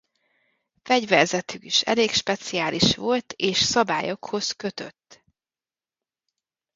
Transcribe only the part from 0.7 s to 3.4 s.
Fegyverzetük is elég speciális volt